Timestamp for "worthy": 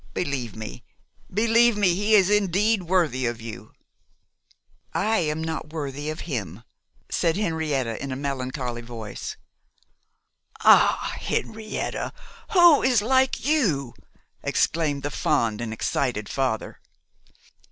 2.81-3.27, 5.73-6.09